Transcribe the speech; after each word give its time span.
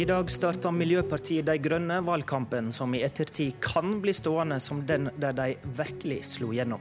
I 0.00 0.04
dag 0.08 0.30
starter 0.32 0.72
Miljøpartiet 0.72 1.44
De 1.44 1.58
Grønne 1.60 1.98
valgkampen 2.06 2.70
som 2.72 2.94
i 2.96 3.02
ettertid 3.04 3.58
kan 3.60 3.90
bli 4.00 4.14
stående 4.16 4.56
som 4.64 4.78
den 4.88 5.10
der 5.20 5.34
de 5.36 5.50
virkelig 5.76 6.22
slo 6.30 6.54
gjennom. 6.56 6.80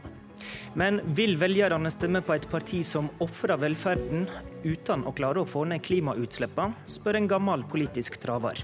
Men 0.80 1.02
vil 1.18 1.36
velgerne 1.42 1.92
stemme 1.92 2.22
på 2.24 2.38
et 2.38 2.48
parti 2.48 2.80
som 2.88 3.10
ofrer 3.20 3.60
velferden 3.60 4.24
uten 4.64 5.04
å 5.04 5.12
klare 5.18 5.44
å 5.44 5.50
få 5.50 5.66
ned 5.68 5.84
klimautslippene, 5.84 6.88
spør 6.88 7.20
en 7.20 7.28
gammel 7.34 7.68
politisk 7.68 8.22
traver. 8.24 8.64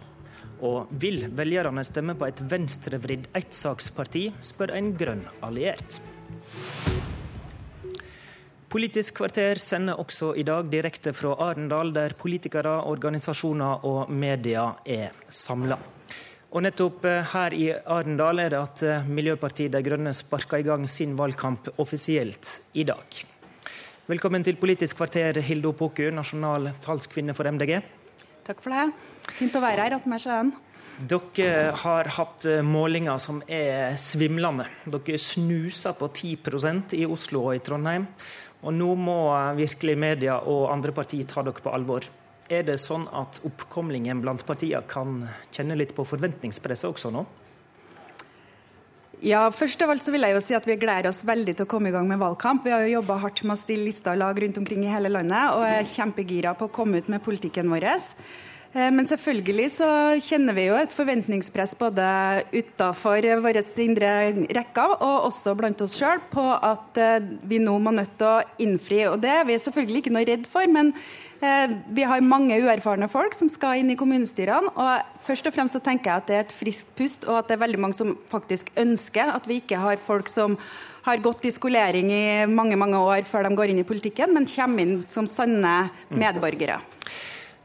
Og 0.64 0.94
vil 1.04 1.26
velgerne 1.36 1.84
stemme 1.84 2.16
på 2.16 2.30
et 2.30 2.46
venstrevridd 2.56 3.28
ettsaksparti, 3.36 4.30
spør 4.40 4.78
en 4.78 4.94
grønn 4.96 5.28
alliert. 5.44 6.00
Politisk 8.76 9.22
kvarter 9.22 9.56
sender 9.64 10.02
også 10.02 10.34
i 10.36 10.44
dag 10.44 10.66
direkte 10.68 11.14
fra 11.16 11.30
Arendal, 11.46 11.94
der 11.96 12.12
politikere, 12.20 12.74
organisasjoner 12.92 13.86
og 13.88 14.12
media 14.12 14.66
er 14.84 15.14
samla. 15.32 15.78
Og 16.52 16.66
nettopp 16.66 17.08
eh, 17.08 17.32
her 17.32 17.56
i 17.56 17.70
Arendal 17.72 18.44
er 18.44 18.52
det 18.52 18.60
at 18.60 18.84
eh, 18.84 19.08
Miljøpartiet 19.08 19.72
De 19.72 19.80
Grønne 19.86 20.12
sparker 20.12 20.60
i 20.60 20.68
gang 20.68 20.84
sin 20.92 21.16
valgkamp 21.16 21.72
offisielt 21.80 22.52
i 22.76 22.84
dag. 22.84 23.24
Velkommen 24.12 24.44
til 24.44 24.60
Politisk 24.60 25.00
kvarter, 25.00 25.40
Hilde 25.40 25.72
Opoku, 25.72 26.10
nasjonal 26.12 26.74
talskvinne 26.84 27.32
for 27.38 27.48
MDG. 27.48 27.78
Takk 28.44 28.60
for 28.60 28.76
det. 28.76 28.90
Fint 29.40 29.56
å 29.56 29.64
være 29.64 29.86
her. 29.88 30.02
Attmed 30.02 30.28
sjøen. 30.28 30.56
Dere 30.96 31.74
har 31.80 32.12
hatt 32.20 32.44
eh, 32.48 32.60
målinger 32.64 33.24
som 33.24 33.40
er 33.48 33.96
svimlende. 34.00 34.68
Dere 34.84 35.16
snuser 35.20 35.96
på 35.96 36.12
10% 36.12 37.00
i 37.00 37.08
Oslo 37.08 37.50
og 37.50 37.56
i 37.56 37.64
Trondheim. 37.64 38.12
Og 38.66 38.74
nå 38.74 38.92
må 38.98 39.20
virkelig 39.58 39.96
media 39.98 40.40
og 40.42 40.72
andre 40.74 40.94
partier 40.96 41.28
ta 41.30 41.44
dere 41.46 41.62
på 41.62 41.74
alvor. 41.74 42.08
Er 42.50 42.66
det 42.66 42.78
sånn 42.82 43.08
at 43.14 43.40
oppkomlingen 43.46 44.22
blant 44.22 44.44
partiene 44.46 44.86
kan 44.90 45.24
kjenne 45.54 45.78
litt 45.78 45.96
på 45.98 46.06
forventningspresset 46.06 46.90
også 46.90 47.14
nå? 47.14 47.26
Ja, 49.26 49.46
først 49.54 49.82
av 49.82 49.94
alt 49.94 50.04
så 50.04 50.12
vil 50.14 50.26
jeg 50.28 50.36
jo 50.36 50.42
si 50.44 50.56
at 50.58 50.66
Vi 50.68 50.76
gleder 50.78 51.10
oss 51.10 51.24
veldig 51.26 51.56
til 51.56 51.66
å 51.66 51.70
komme 51.70 51.90
i 51.90 51.94
gang 51.96 52.10
med 52.10 52.20
valgkamp. 52.22 52.66
Vi 52.66 52.74
har 52.74 52.84
jo 52.84 52.98
jobba 53.00 53.18
hardt 53.24 53.42
med 53.46 53.56
å 53.56 53.62
stille 53.62 53.88
lister 53.88 54.14
og 54.14 54.22
lag 54.22 54.42
rundt 54.42 54.60
omkring 54.62 54.84
i 54.86 54.92
hele 54.92 55.10
landet, 55.10 55.56
og 55.56 55.66
er 55.66 55.88
kjempegira 55.88 56.54
på 56.58 56.68
å 56.68 56.74
komme 56.74 57.00
ut 57.00 57.10
med 57.10 57.24
politikken 57.26 57.72
vår. 57.72 57.88
Eh, 58.76 58.92
men 58.92 59.08
selvfølgelig 59.08 59.70
så 59.78 59.90
kjenner 60.20 60.56
vi 60.58 60.66
jo 60.68 60.76
et 60.76 60.92
forventningspress 60.94 61.78
både 61.80 62.06
utafor 62.52 63.28
våre 63.44 63.62
indre 63.86 64.10
rekker 64.58 64.98
og 64.98 65.30
også 65.30 65.54
blant 65.56 65.84
oss 65.86 65.96
sjøl 65.96 66.20
på 66.32 66.44
at 66.56 67.00
eh, 67.00 67.30
vi 67.48 67.62
nå 67.64 67.78
må 67.80 67.94
nødt 67.96 68.18
til 68.20 68.34
å 68.34 68.66
innfri. 68.66 69.06
Og 69.08 69.22
det 69.24 69.32
er 69.32 69.46
vi 69.48 69.56
selvfølgelig 69.64 70.04
ikke 70.04 70.16
noe 70.18 70.28
redd 70.28 70.50
for, 70.52 70.68
men 70.68 70.92
eh, 71.40 71.72
vi 71.96 72.04
har 72.04 72.26
mange 72.28 72.58
uerfarne 72.66 73.08
folk 73.12 73.38
som 73.40 73.52
skal 73.52 73.80
inn 73.80 73.94
i 73.94 74.00
kommunestyrene. 74.00 74.74
Og 74.76 75.24
først 75.24 75.48
og 75.48 75.56
fremst 75.56 75.80
så 75.80 75.84
tenker 75.86 76.12
jeg 76.12 76.24
at 76.26 76.28
det 76.28 76.36
er 76.36 76.44
et 76.44 76.58
friskt 76.58 76.92
pust, 77.00 77.24
og 77.30 77.40
at 77.40 77.48
det 77.48 77.56
er 77.56 77.64
veldig 77.64 77.80
mange 77.86 78.00
som 78.02 78.12
faktisk 78.32 78.74
ønsker 78.82 79.32
at 79.38 79.48
vi 79.48 79.62
ikke 79.62 79.80
har 79.80 80.04
folk 80.04 80.28
som 80.32 80.60
har 81.06 81.24
gått 81.24 81.48
i 81.48 81.54
skolering 81.54 82.10
i 82.12 82.26
mange 82.50 82.76
mange 82.82 83.00
år 83.00 83.24
før 83.30 83.48
de 83.48 83.56
går 83.56 83.72
inn 83.72 83.80
i 83.86 83.88
politikken, 83.88 84.36
men 84.36 84.50
kommer 84.50 84.84
inn 84.84 85.00
som 85.08 85.30
sanne 85.30 85.78
medborgere. 86.10 86.82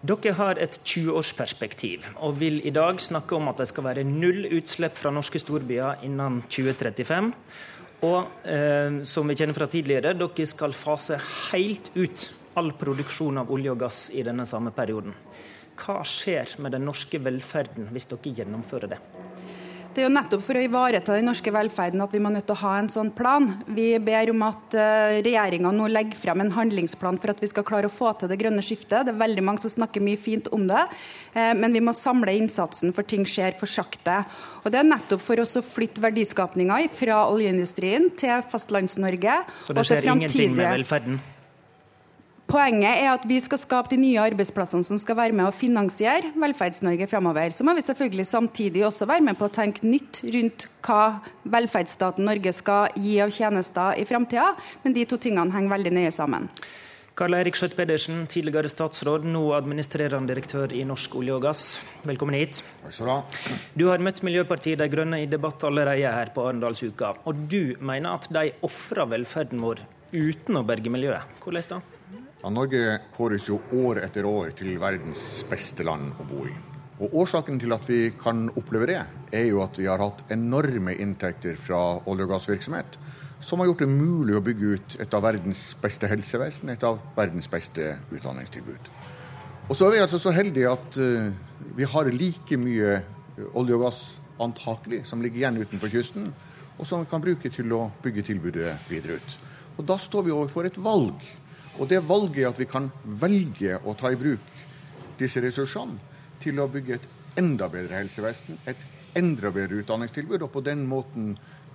Dere 0.00 0.32
har 0.32 0.56
et 0.56 0.78
20-årsperspektiv 0.80 2.06
og 2.24 2.38
vil 2.40 2.62
i 2.64 2.70
dag 2.72 3.02
snakke 3.04 3.36
om 3.36 3.50
at 3.50 3.58
det 3.60 3.66
skal 3.68 3.84
være 3.84 4.04
null 4.08 4.46
utslipp 4.48 4.96
fra 4.96 5.12
norske 5.12 5.42
storbyer 5.42 6.06
innen 6.06 6.38
2035. 6.48 7.28
Og 8.08 8.48
eh, 8.48 9.02
som 9.04 9.28
vi 9.28 9.36
kjenner 9.36 9.58
fra 9.58 9.68
tidligere, 9.68 10.14
dere 10.16 10.46
skal 10.48 10.72
fase 10.72 11.18
helt 11.50 11.92
ut 11.98 12.24
all 12.56 12.72
produksjon 12.80 13.42
av 13.42 13.52
olje 13.52 13.74
og 13.74 13.82
gass 13.84 13.98
i 14.16 14.24
denne 14.24 14.48
samme 14.48 14.72
perioden. 14.72 15.12
Hva 15.76 16.00
skjer 16.08 16.56
med 16.64 16.72
den 16.72 16.88
norske 16.88 17.20
velferden 17.20 17.92
hvis 17.92 18.08
dere 18.08 18.32
gjennomfører 18.40 18.94
det? 18.94 19.02
Det 19.90 20.04
er 20.04 20.06
jo 20.06 20.12
nettopp 20.14 20.42
for 20.46 20.54
å 20.54 20.60
ivareta 20.62 21.16
den 21.16 21.26
norske 21.26 21.50
velferden 21.50 22.02
at 22.04 22.12
vi 22.14 22.20
må 22.22 22.30
nødt 22.30 22.46
til 22.46 22.54
å 22.54 22.62
ha 22.62 22.76
en 22.78 22.90
sånn 22.92 23.08
plan. 23.14 23.48
Vi 23.74 23.88
ber 24.06 24.30
om 24.30 24.44
at 24.46 24.76
uh, 24.78 25.16
regjeringa 25.18 25.72
nå 25.74 25.88
legger 25.90 26.18
frem 26.20 26.44
en 26.44 26.52
handlingsplan 26.54 27.18
for 27.18 27.32
at 27.32 27.42
vi 27.42 27.50
skal 27.50 27.66
klare 27.66 27.90
å 27.90 27.92
få 27.94 28.12
til 28.20 28.30
det 28.30 28.38
grønne 28.38 28.62
skiftet. 28.62 29.08
Det 29.08 29.14
er 29.14 29.18
veldig 29.18 29.44
mange 29.48 29.64
som 29.64 29.72
snakker 29.74 30.04
mye 30.06 30.20
fint 30.20 30.46
om 30.54 30.68
det, 30.70 30.84
uh, 31.34 31.50
men 31.58 31.74
vi 31.74 31.82
må 31.82 31.96
samle 31.96 32.36
innsatsen, 32.38 32.94
for 32.94 33.08
ting 33.10 33.26
skjer 33.26 33.58
for 33.58 33.70
sakte. 33.70 34.20
Og 34.62 34.70
Det 34.70 34.78
er 34.78 34.86
nettopp 34.92 35.26
for 35.26 35.42
oss 35.42 35.56
å 35.58 35.64
flytte 35.66 36.04
verdiskapninga 36.06 36.78
fra 36.94 37.24
oljeindustrien 37.32 38.12
til 38.20 38.46
Fastlands-Norge. 38.46 39.42
Så 39.66 39.74
det 39.74 39.88
skjer 39.90 40.12
ingenting 40.14 40.54
med 40.54 40.70
velferden? 40.78 41.18
Poenget 42.50 42.98
er 43.04 43.12
at 43.12 43.22
vi 43.30 43.36
skal 43.38 43.60
skape 43.62 43.92
de 43.92 43.96
nye 44.00 44.18
arbeidsplassene 44.18 44.82
som 44.82 44.98
skal 44.98 45.14
være 45.20 45.34
med 45.38 45.46
å 45.46 45.54
finansiere 45.54 46.32
Velferds-Norge 46.34 47.06
fremover. 47.06 47.52
Så 47.54 47.62
må 47.62 47.76
vi 47.78 47.84
selvfølgelig 47.86 48.24
samtidig 48.26 48.82
også 48.88 49.06
være 49.06 49.22
med 49.28 49.38
på 49.38 49.46
å 49.46 49.52
tenke 49.54 49.86
nytt 49.86 50.18
rundt 50.34 50.66
hva 50.82 51.20
velferdsstaten 51.46 52.26
Norge 52.26 52.50
skal 52.56 52.96
gi 52.98 53.20
av 53.22 53.30
tjenester 53.30 54.00
i 54.02 54.06
framtida, 54.08 54.48
men 54.82 54.96
de 54.96 55.04
to 55.06 55.20
tingene 55.22 55.54
henger 55.54 55.76
veldig 55.76 55.92
nøye 55.94 56.10
sammen. 56.16 56.48
Karl 57.20 57.36
Eirik 57.38 57.54
Skjøtt 57.60 57.76
Pedersen, 57.78 58.24
tidligere 58.32 58.72
statsråd, 58.72 59.28
nå 59.30 59.44
administrerende 59.54 60.32
direktør 60.32 60.74
i 60.74 60.82
Norsk 60.88 61.14
olje 61.20 61.36
og 61.36 61.46
gass. 61.46 61.64
Velkommen 62.08 62.34
hit. 62.34 62.64
Takk 62.82 62.96
skal 62.96 63.06
Du 63.06 63.12
ha. 63.12 63.20
Du 63.78 63.86
har 63.92 64.02
møtt 64.02 64.24
Miljøpartiet 64.26 64.82
De 64.82 64.90
Grønne 64.90 65.22
i 65.22 65.30
debatt 65.30 65.62
allerede 65.70 66.16
her 66.16 66.34
på 66.34 66.48
Arendalsuka. 66.48 67.14
Og 67.30 67.46
du 67.46 67.76
mener 67.78 68.16
at 68.16 68.26
de 68.34 68.48
ofrer 68.66 69.14
velferden 69.14 69.62
vår 69.62 69.86
uten 70.10 70.58
å 70.58 70.66
berge 70.66 70.90
miljøet. 70.90 71.38
Hvordan 71.44 71.74
da? 71.76 71.82
Ja, 72.40 72.48
Norge 72.48 72.94
kåres 73.12 73.44
jo 73.50 73.58
år 73.76 73.98
etter 74.00 74.24
år 74.24 74.54
til 74.56 74.78
verdens 74.80 75.42
beste 75.50 75.84
land 75.84 76.14
å 76.16 76.24
bo 76.24 76.46
i. 76.48 76.52
Og 77.04 77.16
Årsaken 77.22 77.58
til 77.60 77.72
at 77.76 77.84
vi 77.84 77.98
kan 78.16 78.46
oppleve 78.56 78.86
det, 78.88 79.00
er 79.36 79.44
jo 79.50 79.58
at 79.60 79.76
vi 79.76 79.84
har 79.88 80.00
hatt 80.00 80.22
enorme 80.32 80.94
inntekter 81.04 81.58
fra 81.60 81.98
olje- 82.08 82.24
og 82.24 82.30
gassvirksomhet, 82.32 82.96
som 83.44 83.60
har 83.60 83.68
gjort 83.68 83.84
det 83.84 83.88
mulig 83.92 84.38
å 84.38 84.40
bygge 84.44 84.70
ut 84.72 84.96
et 85.04 85.16
av 85.16 85.24
verdens 85.24 85.60
beste 85.82 86.08
helsevesen, 86.08 86.72
et 86.72 86.86
av 86.88 86.96
verdens 87.16 87.48
beste 87.52 87.90
utdanningstilbud. 88.08 88.88
Og 89.68 89.76
så 89.76 89.90
er 89.90 89.94
vi 89.94 90.00
altså 90.06 90.20
så 90.20 90.32
heldige 90.32 90.72
at 90.72 90.96
uh, 90.96 91.28
vi 91.76 91.88
har 91.92 92.08
like 92.08 92.56
mye 92.60 93.02
olje 93.52 93.76
og 93.76 93.84
gass 93.84 94.00
antakelig 94.40 95.02
som 95.08 95.20
ligger 95.20 95.42
igjen 95.42 95.60
utenfor 95.60 95.92
kysten, 95.92 96.32
og 96.78 96.88
som 96.88 97.04
vi 97.04 97.12
kan 97.12 97.20
bruke 97.20 97.52
til 97.52 97.76
å 97.76 97.90
bygge 98.00 98.24
tilbudet 98.30 98.78
videre 98.88 99.20
ut. 99.20 99.36
Og 99.76 99.84
da 99.92 99.98
står 100.00 100.24
vi 100.24 100.34
overfor 100.34 100.68
et 100.68 100.80
valg 100.80 101.20
og 101.78 101.88
det 101.88 102.02
valget 102.08 102.48
at 102.48 102.58
vi 102.58 102.68
kan 102.68 102.90
velge 103.04 103.78
å 103.84 103.94
ta 103.98 104.10
i 104.10 104.18
bruk 104.18 104.56
disse 105.20 105.40
ressursene 105.42 105.98
til 106.40 106.58
å 106.60 106.68
bygge 106.72 106.96
et 106.96 107.08
enda 107.40 107.68
bedre 107.70 108.00
helsevesen, 108.00 108.58
et 108.66 109.16
enda 109.16 109.50
bedre 109.54 109.82
utdanningstilbud, 109.82 110.42
og 110.42 110.52
på 110.52 110.62
den 110.64 110.86
måten 110.88 111.34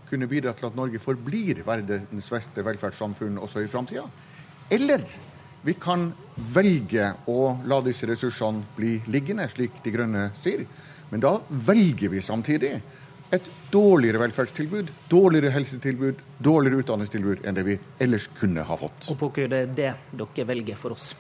kunne 0.10 0.30
bidra 0.30 0.54
til 0.54 0.70
at 0.70 0.76
Norge 0.78 1.02
forblir 1.02 1.64
verdens 1.66 2.30
beste 2.32 2.66
velferdssamfunn 2.66 3.40
også 3.42 3.64
i 3.64 3.70
framtida. 3.72 4.06
Eller 4.70 5.06
vi 5.66 5.74
kan 5.82 6.12
velge 6.54 7.08
å 7.32 7.56
la 7.66 7.80
disse 7.86 8.06
ressursene 8.10 8.66
bli 8.76 9.00
liggende, 9.10 9.48
slik 9.50 9.80
De 9.84 9.94
Grønne 9.94 10.28
sier. 10.42 10.66
Men 11.10 11.24
da 11.24 11.38
velger 11.50 12.12
vi 12.14 12.22
samtidig 12.22 12.76
et 13.34 13.46
dårligere 13.72 14.22
velferdstilbud, 14.22 14.92
dårligere 15.10 15.54
helsetilbud, 15.56 16.20
dårligere 16.38 16.84
utdanningstilbud 16.84 17.46
enn 17.46 17.58
det 17.58 17.66
vi 17.68 17.78
ellers 18.00 18.28
kunne 18.38 18.66
ha 18.68 18.78
fått. 18.80 19.10
Og 19.12 19.18
på 19.20 19.32
hva 19.34 19.48
det 19.52 19.64
er 19.66 19.72
det 19.80 19.94
dere 20.14 20.50
velger 20.52 20.78
for 20.80 20.96
oss? 20.96 21.14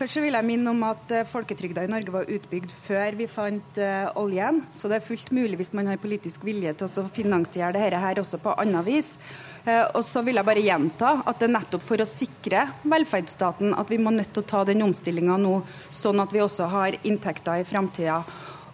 Først 0.00 0.16
så 0.16 0.22
vil 0.24 0.32
jeg 0.32 0.48
minne 0.48 0.70
om 0.72 0.78
at 0.88 1.10
eh, 1.12 1.26
Folketrygda 1.28 1.82
i 1.84 1.90
Norge 1.92 2.12
var 2.14 2.30
utbygd 2.32 2.70
før 2.72 3.18
vi 3.18 3.26
fant 3.28 3.76
uh, 3.76 4.08
oljen. 4.16 4.62
Så 4.72 4.88
det 4.88 4.96
er 4.96 5.04
fullt 5.04 5.28
mulig 5.36 5.58
hvis 5.60 5.74
man 5.76 5.90
har 5.90 6.00
politisk 6.00 6.46
vilje 6.48 6.72
til 6.72 6.88
å 6.88 7.04
finansiere 7.12 7.74
dette 7.76 8.00
her 8.00 8.22
også 8.22 8.40
på 8.40 8.54
annet 8.62 8.86
vis. 8.86 9.10
Uh, 9.66 9.92
og 9.98 10.00
så 10.08 10.22
vil 10.24 10.40
jeg 10.40 10.48
bare 10.48 10.64
gjenta 10.64 11.10
at 11.20 11.42
det 11.42 11.50
er 11.50 11.52
nettopp 11.58 11.84
for 11.84 12.00
å 12.00 12.08
sikre 12.08 12.62
velferdsstaten 12.88 13.76
at 13.76 13.92
vi 13.92 14.00
må 14.00 14.14
nødt 14.14 14.32
til 14.32 14.40
å 14.40 14.48
ta 14.54 14.62
den 14.64 14.80
omstillinga 14.86 15.36
nå, 15.36 15.58
sånn 15.92 16.24
at 16.24 16.32
vi 16.32 16.40
også 16.46 16.70
har 16.72 16.96
inntekter 17.02 17.60
i 17.60 17.68
framtida. 17.68 18.22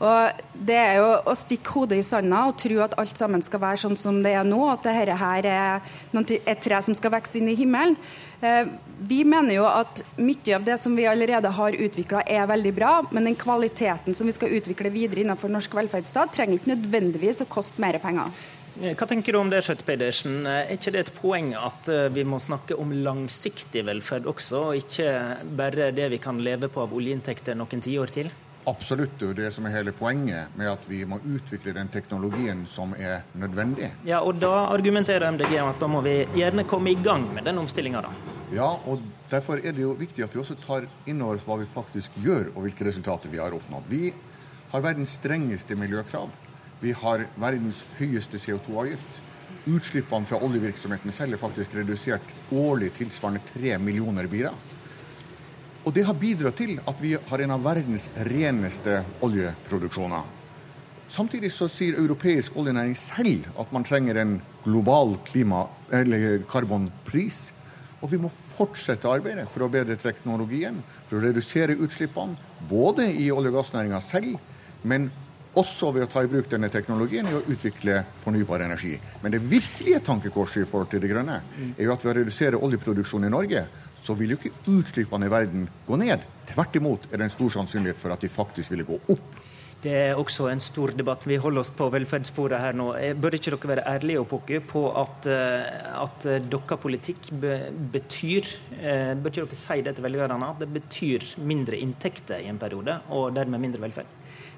Og 0.00 0.42
Det 0.66 0.76
er 0.76 0.98
jo 0.98 1.08
å 1.28 1.34
stikke 1.36 1.72
hodet 1.76 1.98
i 2.00 2.04
sanda 2.04 2.46
og 2.48 2.56
tro 2.60 2.80
at 2.84 2.94
alt 3.00 3.18
sammen 3.18 3.42
skal 3.44 3.60
være 3.60 3.80
sånn 3.84 3.98
som 4.00 4.22
det 4.24 4.32
er 4.36 4.46
nå, 4.46 4.58
at 4.72 4.84
dette 4.86 5.16
her 5.20 5.48
er 5.48 5.82
et 6.16 6.62
tre 6.64 6.80
som 6.82 6.96
skal 6.96 7.12
vokse 7.12 7.36
inn 7.38 7.50
i 7.52 7.56
himmelen. 7.58 7.96
Eh, 8.40 8.68
vi 9.08 9.22
mener 9.24 9.56
jo 9.56 9.66
at 9.68 10.02
mye 10.16 10.56
av 10.56 10.64
det 10.64 10.78
som 10.82 10.96
vi 10.96 11.06
allerede 11.08 11.52
har 11.58 11.76
utvikla 11.86 12.24
er 12.28 12.48
veldig 12.48 12.72
bra, 12.76 12.92
men 13.10 13.28
den 13.28 13.36
kvaliteten 13.36 14.16
som 14.16 14.28
vi 14.28 14.34
skal 14.36 14.52
utvikle 14.56 14.92
videre 14.92 15.22
innenfor 15.24 15.52
norsk 15.52 15.76
velferdsstat, 15.76 16.34
trenger 16.34 16.58
ikke 16.58 16.74
nødvendigvis 16.74 17.44
å 17.44 17.48
koste 17.48 17.80
mer 17.80 18.00
penger. 18.02 18.32
Eh, 18.80 18.96
hva 18.96 19.08
tenker 19.08 19.32
du 19.32 19.40
om 19.40 19.52
det, 19.52 19.62
Skjøtt 19.64 19.84
Pedersen? 19.88 20.42
Eh, 20.44 20.64
er 20.64 20.80
ikke 20.80 20.96
det 20.96 21.04
et 21.06 21.14
poeng 21.20 21.52
at 21.56 21.92
vi 22.16 22.24
må 22.28 22.40
snakke 22.40 22.80
om 22.80 22.96
langsiktig 23.04 23.84
velferd 23.88 24.28
også, 24.28 24.66
og 24.72 24.82
ikke 24.82 25.52
bare 25.56 25.92
det 25.96 26.10
vi 26.16 26.20
kan 26.20 26.40
leve 26.40 26.72
på 26.72 26.84
av 26.84 26.96
oljeinntekter 26.96 27.56
noen 27.56 27.84
tiår 27.84 28.16
til? 28.20 28.32
Absolutt. 28.66 29.14
Det 29.20 29.28
er 29.28 29.36
det 29.38 29.50
som 29.54 29.66
er 29.68 29.76
hele 29.76 29.92
poenget 29.94 30.54
med 30.58 30.66
at 30.72 30.86
vi 30.90 31.04
må 31.06 31.20
utvikle 31.22 31.74
den 31.76 31.90
teknologien 31.92 32.64
som 32.66 32.96
er 32.98 33.22
nødvendig. 33.38 33.92
Ja, 34.04 34.18
og 34.26 34.40
Da 34.42 34.50
argumenterer 34.72 35.30
MDG 35.30 35.60
om 35.62 35.70
at 35.70 35.78
da 35.80 35.86
må 35.86 36.00
vi 36.02 36.16
gjerne 36.34 36.66
komme 36.66 36.90
i 36.90 36.98
gang 36.98 37.28
med 37.34 37.46
den 37.46 37.58
omstillinga, 37.62 38.02
da. 38.02 38.10
Ja, 38.54 38.72
og 38.86 39.02
derfor 39.30 39.62
er 39.62 39.72
det 39.72 39.82
jo 39.82 39.94
viktig 39.98 40.24
at 40.24 40.34
vi 40.34 40.42
også 40.42 40.58
tar 40.58 40.86
inn 41.06 41.22
over 41.22 41.38
oss 41.38 41.46
hva 41.46 41.60
vi 41.62 41.70
faktisk 41.70 42.18
gjør, 42.22 42.50
og 42.56 42.66
hvilke 42.66 42.88
resultater 42.90 43.30
vi 43.30 43.38
har 43.38 43.54
oppnådd. 43.54 43.86
Vi 43.90 44.12
har 44.72 44.82
verdens 44.82 45.14
strengeste 45.20 45.78
miljøkrav. 45.78 46.30
Vi 46.80 46.92
har 46.92 47.26
verdens 47.38 47.84
høyeste 48.00 48.38
CO2-avgift. 48.42 49.22
Utslippene 49.66 50.26
fra 50.26 50.42
oljevirksomheten 50.42 51.14
selv 51.14 51.34
er 51.34 51.42
faktisk 51.42 51.74
redusert 51.74 52.34
årlig 52.54 52.92
tilsvarende 52.98 53.46
tre 53.46 53.78
millioner 53.78 54.26
biler. 54.30 54.54
Og 55.86 55.94
det 55.94 56.02
har 56.02 56.18
bidratt 56.18 56.58
til 56.58 56.80
at 56.82 56.98
vi 56.98 57.12
har 57.14 57.42
en 57.42 57.52
av 57.54 57.62
verdens 57.62 58.08
reneste 58.26 59.04
oljeproduksjoner. 59.22 60.24
Samtidig 61.06 61.52
så 61.54 61.68
sier 61.70 62.00
europeisk 62.00 62.56
oljenæring 62.58 62.96
selv 62.98 63.46
at 63.54 63.70
man 63.70 63.86
trenger 63.86 64.18
en 64.18 64.40
global 64.64 65.14
klima- 65.28 65.68
eller 65.94 66.42
karbonpris. 66.50 67.52
Og 68.02 68.10
vi 68.10 68.18
må 68.18 68.32
fortsette 68.34 69.08
arbeidet 69.08 69.46
for 69.48 69.62
å 69.62 69.70
bedre 69.70 69.94
teknologien, 69.96 70.82
for 71.06 71.20
å 71.20 71.22
redusere 71.22 71.78
utslippene. 71.78 72.34
Både 72.68 73.06
i 73.06 73.30
olje- 73.30 73.54
og 73.54 73.60
gassnæringa 73.60 74.02
selv, 74.02 74.34
men 74.82 75.06
også 75.56 75.92
ved 75.94 76.04
å 76.04 76.10
ta 76.10 76.22
i 76.24 76.28
bruk 76.28 76.50
denne 76.50 76.68
teknologien 76.68 77.28
i 77.30 77.36
å 77.38 77.44
utvikle 77.46 78.02
fornybar 78.20 78.66
energi. 78.66 78.98
Men 79.22 79.32
det 79.32 79.40
virkelige 79.40 80.02
tankekorset 80.04 80.66
i 80.66 80.68
forhold 80.68 80.90
til 80.92 81.00
det 81.00 81.10
grønne 81.14 81.38
er 81.70 81.84
jo 81.86 81.94
at 81.94 82.04
ved 82.04 82.12
å 82.12 82.18
redusere 82.18 82.60
oljeproduksjonen 82.60 83.30
i 83.30 83.32
Norge, 83.32 83.62
så 84.06 84.14
vil 84.14 84.34
jo 84.34 84.38
ikke 84.38 84.54
utslippene 84.70 85.26
i 85.26 85.32
verden 85.32 85.66
gå 85.86 85.98
ned. 86.00 86.22
Tvert 86.52 86.78
imot 86.78 87.10
er 87.10 87.18
det 87.18 87.26
en 87.26 87.34
stor 87.34 87.52
sannsynlighet 87.58 88.00
for 88.00 88.14
at 88.14 88.22
de 88.22 88.30
faktisk 88.30 88.72
ville 88.72 88.86
gå 88.86 89.00
opp. 89.12 89.44
Det 89.86 89.92
er 89.92 90.18
også 90.18 90.48
en 90.48 90.60
stor 90.62 90.90
debatt. 90.96 91.26
Vi 91.28 91.36
holder 91.38 91.60
oss 91.60 91.70
på 91.76 91.86
velferdssporet 91.92 92.58
her 92.58 92.76
nå. 92.76 92.88
Eh, 92.96 93.12
bør 93.14 93.36
ikke 93.36 93.52
dere 93.52 93.70
være 93.70 93.84
ærlige 93.92 94.22
og 94.22 94.28
pukke 94.30 94.60
på 94.64 94.82
at, 95.02 95.28
eh, 95.30 96.00
at 96.00 96.26
eh, 96.26 96.40
deres 96.42 96.80
politikk 96.82 97.28
betyr 97.92 98.48
Bør 98.76 99.30
ikke 99.30 99.44
dere 99.44 99.58
si 99.58 99.82
det 99.84 99.94
til 99.96 100.06
velgerne? 100.06 100.48
At 100.48 100.62
det 100.62 100.70
betyr 100.72 101.28
mindre 101.44 101.78
inntekter 101.78 102.40
i 102.40 102.48
en 102.50 102.58
periode, 102.58 102.98
og 103.12 103.34
dermed 103.36 103.62
mindre 103.62 103.84
velferd? 103.84 104.08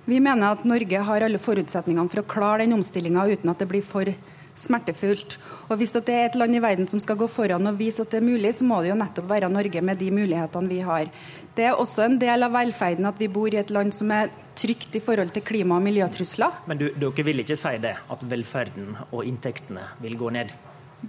Vi 0.09 0.21
mener 0.23 0.55
at 0.55 0.65
Norge 0.65 1.03
har 1.05 1.27
alle 1.27 1.41
forutsetningene 1.43 2.09
for 2.09 2.23
å 2.23 2.29
klare 2.29 2.63
den 2.63 2.79
omstillinga 2.79 3.27
uten 3.29 3.53
at 3.53 3.61
det 3.61 3.69
blir 3.69 3.85
for 3.85 4.09
smertefullt. 4.59 5.39
Og 5.69 5.79
Hvis 5.79 5.95
det 5.97 6.15
er 6.15 6.29
et 6.29 6.39
land 6.39 6.57
i 6.57 6.63
verden 6.63 6.89
som 6.91 7.01
skal 7.01 7.19
gå 7.21 7.29
foran 7.31 7.67
og 7.71 7.79
vise 7.79 8.03
at 8.03 8.11
det 8.11 8.21
er 8.21 8.27
mulig, 8.27 8.55
så 8.55 8.67
må 8.67 8.83
det 8.83 8.93
jo 8.93 8.99
nettopp 8.99 9.31
være 9.31 9.51
Norge 9.53 9.83
med 9.83 9.99
de 9.99 10.11
mulighetene 10.11 10.69
vi 10.69 10.81
har. 10.85 11.11
Det 11.55 11.67
er 11.67 11.79
også 11.79 12.05
en 12.05 12.19
del 12.21 12.47
av 12.47 12.55
velferden 12.55 13.09
at 13.09 13.19
vi 13.19 13.31
bor 13.33 13.51
i 13.51 13.59
et 13.59 13.73
land 13.75 13.95
som 13.95 14.11
er 14.15 14.31
trygt 14.59 14.95
i 14.95 15.03
forhold 15.03 15.33
til 15.35 15.43
klima- 15.43 15.79
og 15.79 15.83
miljøtrusler. 15.87 16.65
Men 16.67 16.79
du, 16.79 16.89
dere 16.95 17.27
vil 17.27 17.43
ikke 17.43 17.59
si 17.59 17.77
det, 17.83 17.97
at 17.99 18.25
velferden 18.31 18.97
og 19.11 19.25
inntektene 19.25 19.87
vil 20.03 20.19
gå 20.19 20.31
ned? 20.35 20.55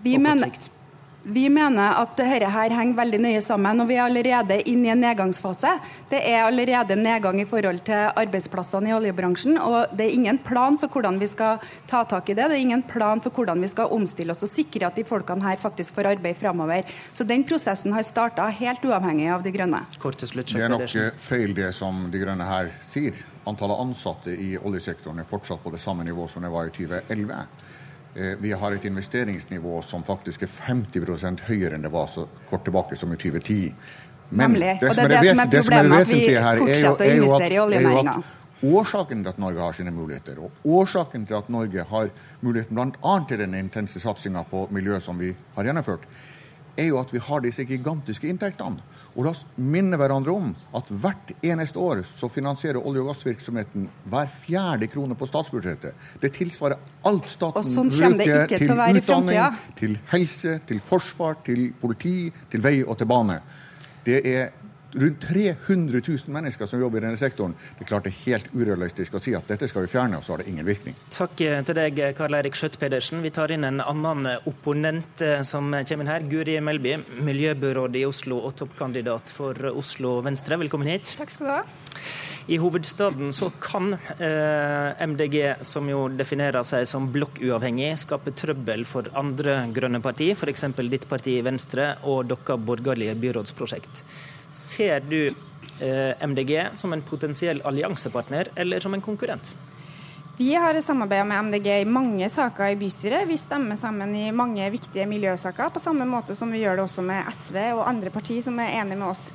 Vi 0.03 0.17
mener, 0.21 0.53
vi 1.23 1.49
mener 1.51 1.97
at 1.99 2.13
dette 2.17 2.47
her 2.47 2.71
henger 2.71 2.95
veldig 2.95 3.19
nøye 3.19 3.41
sammen, 3.43 3.81
og 3.83 3.89
vi 3.89 3.97
er 3.97 4.05
allerede 4.05 4.59
inne 4.71 4.87
i 4.87 4.91
en 4.93 5.01
nedgangsfase. 5.03 5.73
Det 6.09 6.21
er 6.23 6.45
allerede 6.45 6.95
nedgang 6.95 7.41
i 7.41 7.47
forhold 7.47 7.81
til 7.87 8.13
arbeidsplassene 8.21 8.89
i 8.89 8.95
oljebransjen, 8.95 9.57
og 9.59 9.91
det 9.97 10.07
er 10.07 10.15
ingen 10.15 10.39
plan 10.39 10.79
for 10.79 10.87
hvordan 10.87 11.19
vi 11.19 11.27
skal 11.27 11.59
ta 11.91 12.05
tak 12.07 12.31
i 12.31 12.37
det. 12.37 12.47
Det 12.47 12.57
er 12.57 12.63
ingen 12.63 12.83
plan 12.87 13.19
for 13.21 13.35
hvordan 13.35 13.59
vi 13.61 13.71
skal 13.71 13.91
omstille 13.91 14.31
oss 14.31 14.47
og 14.47 14.51
sikre 14.51 14.87
at 14.87 14.95
de 14.95 15.05
folkene 15.07 15.43
her 15.43 15.59
faktisk 15.59 15.97
får 15.97 16.13
arbeid 16.13 16.39
framover. 16.39 16.87
Så 17.11 17.27
den 17.27 17.43
prosessen 17.43 17.93
har 17.93 18.07
starta 18.07 18.47
helt 18.61 18.85
uavhengig 18.85 19.27
av 19.29 19.43
De 19.43 19.51
grønne. 19.51 19.83
det 19.99 20.63
er 20.63 20.69
nok 20.71 21.19
feil 21.19 21.53
det 21.55 21.73
som 21.75 22.07
De 22.11 22.19
grønne 22.21 22.47
her 22.47 22.71
sier. 22.85 23.17
Antallet 23.47 23.81
ansatte 23.81 24.31
i 24.31 24.55
oljesektoren 24.57 25.19
er 25.19 25.27
fortsatt 25.27 25.63
på 25.63 25.71
det 25.73 25.81
samme 25.81 26.03
nivå 26.03 26.27
som 26.27 26.43
det 26.43 26.51
var 26.53 26.69
i 26.69 26.73
2011. 26.75 27.43
Eh, 28.15 28.35
vi 28.39 28.51
har 28.51 28.71
et 28.71 28.85
investeringsnivå 28.85 29.81
som 29.81 30.03
faktisk 30.03 30.43
er 30.43 30.49
50% 30.49 31.43
høyere 31.45 31.77
enn 31.77 31.85
det 31.85 31.91
var 31.93 32.07
så 32.09 32.25
kort 32.49 32.63
tilbake 32.65 32.97
som 32.97 33.13
i 33.13 33.17
2010. 33.21 33.73
Men 34.29 34.51
Nemlig. 34.51 34.77
Det 34.81 34.89
og 34.89 34.95
det 34.95 35.03
er 35.03 35.13
det, 35.13 35.29
som 35.29 35.39
er 35.39 35.51
problemet, 35.61 36.01
at 36.01 36.09
vi 36.09 36.23
fortsetter 36.63 37.05
å 37.05 37.15
investere 37.19 37.53
i 37.53 37.59
oljenæringa. 37.63 38.15
Årsaken 38.59 39.21
til 39.23 39.31
at 39.31 39.37
Norge 39.39 39.61
har 39.63 39.75
sine 39.77 39.91
muligheter, 39.95 40.39
og 40.43 40.65
årsaken 40.65 41.25
til 41.25 41.37
at 41.37 41.49
Norge 41.49 41.85
har 41.89 42.09
muligheten 42.41 42.75
bl.a. 42.75 43.13
til 43.29 43.39
den 43.39 43.53
intense 43.55 44.01
satsinga 44.03 44.43
på 44.49 44.65
miljø 44.75 44.99
som 44.99 45.19
vi 45.19 45.31
har 45.55 45.69
gjennomført, 45.69 46.03
er 46.75 46.89
jo 46.89 46.99
at 46.99 47.13
vi 47.13 47.21
har 47.23 47.45
disse 47.45 47.63
gigantiske 47.63 48.27
inntektene. 48.27 48.83
Og 49.19 49.25
la 49.25 49.33
oss 49.35 49.41
minne 49.59 49.97
hverandre 49.99 50.31
om 50.31 50.53
at 50.79 50.89
hvert 51.01 51.33
eneste 51.43 51.79
år 51.83 52.05
så 52.07 52.29
finansierer 52.31 52.79
olje- 52.79 53.01
og 53.03 53.09
gassvirksomheten 53.11 53.89
hver 54.07 54.29
fjerde 54.31 54.87
krone 54.87 55.17
på 55.19 55.27
statsbudsjettet. 55.27 56.05
Det 56.23 56.31
tilsvarer 56.37 56.79
alt 57.09 57.27
staten 57.27 57.67
sånn 57.67 57.91
bruker 57.91 58.47
til, 58.47 58.63
til 58.63 59.01
utdanning, 59.01 59.57
til 59.75 59.97
helse, 60.13 60.55
til 60.69 60.79
forsvar, 60.79 61.41
til 61.43 61.73
politi, 61.81 62.29
til 62.47 62.63
vei 62.63 62.77
og 62.85 62.95
til 63.01 63.11
bane. 63.11 63.41
Det 64.07 64.21
er 64.23 64.53
rundt 64.91 65.27
300 65.27 66.01
000 66.07 66.33
mennesker 66.33 66.69
som 66.69 66.81
jobber 66.81 67.01
i 67.01 67.05
denne 67.07 67.19
sektoren. 67.19 67.55
Det 67.77 67.85
er 67.85 67.91
klart 67.91 68.07
det 68.07 68.13
er 68.13 68.21
helt 68.25 68.49
urealistisk 68.53 69.17
å 69.17 69.21
si 69.23 69.35
at 69.37 69.49
dette 69.49 69.69
skal 69.69 69.85
vi 69.85 69.91
fjerne, 69.91 70.19
og 70.19 70.25
så 70.25 70.35
har 70.35 70.43
det 70.43 70.49
ingen 70.51 70.67
virkning. 70.67 70.97
Takk 71.13 71.43
eh, 71.45 71.59
til 71.65 71.77
deg, 71.77 72.01
Karl 72.17 72.39
Eirik 72.39 72.57
Skjøtt 72.57 72.79
Pedersen. 72.81 73.23
Vi 73.25 73.33
tar 73.35 73.53
inn 73.53 73.67
en 73.67 73.83
annen 73.83 74.31
eh, 74.33 74.49
opponent 74.49 75.25
eh, 75.25 75.41
som 75.47 75.69
kommer 75.73 76.05
inn 76.05 76.13
her. 76.13 76.25
Guri 76.31 76.57
Melby, 76.63 76.97
miljøbyråd 77.25 77.99
i 77.99 78.07
Oslo 78.09 78.41
og 78.47 78.55
toppkandidat 78.59 79.33
for 79.35 79.71
Oslo 79.73 80.19
Venstre. 80.25 80.59
Velkommen 80.61 80.89
hit. 80.91 81.15
Takk 81.19 81.35
skal 81.35 81.49
du 81.49 81.55
ha. 81.57 81.61
I 82.49 82.57
hovedstaden 82.57 83.29
så 83.35 83.51
kan 83.61 83.91
eh, 83.93 85.05
MDG, 85.05 85.35
som 85.61 85.85
jo 85.85 86.07
definerer 86.09 86.65
seg 86.65 86.87
som 86.89 87.05
blokkuavhengig, 87.13 87.91
skape 88.01 88.33
trøbbel 88.33 88.87
for 88.89 89.11
andre 89.19 89.61
grønne 89.75 90.01
parti, 90.01 90.31
f.eks. 90.33 90.65
ditt 90.89 91.05
parti 91.11 91.37
Venstre 91.45 91.91
og 92.09 92.31
deres 92.31 92.65
borgerlige 92.65 93.13
byrådsprosjekt. 93.21 94.01
Ser 94.51 94.99
du 94.99 95.27
eh, 95.27 96.27
MDG 96.27 96.67
som 96.75 96.93
en 96.93 97.01
potensiell 97.01 97.61
alliansepartner 97.61 98.53
eller 98.55 98.79
som 98.79 98.93
en 98.93 99.01
konkurrent? 99.01 99.55
Vi 100.39 100.53
har 100.55 100.81
samarbeida 100.81 101.25
med 101.27 101.45
MDG 101.45 101.81
i 101.81 101.85
mange 101.85 102.29
saker 102.29 102.71
i 102.71 102.75
bystyret. 102.79 103.27
Vi 103.27 103.37
stemmer 103.37 103.75
sammen 103.75 104.15
i 104.15 104.31
mange 104.31 104.69
viktige 104.71 105.03
miljøsaker, 105.05 105.67
på 105.69 105.81
samme 105.83 106.07
måte 106.07 106.35
som 106.35 106.51
vi 106.51 106.61
gjør 106.63 106.79
det 106.79 106.85
også 106.85 107.03
med 107.03 107.27
SV 107.33 107.57
og 107.73 107.87
andre 107.89 108.13
partier 108.13 108.45
som 108.45 108.59
er 108.63 108.77
enige 108.79 109.01
med 109.01 109.09
oss. 109.11 109.25